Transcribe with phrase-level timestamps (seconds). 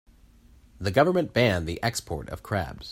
[0.79, 2.89] The government banned the export of crabs.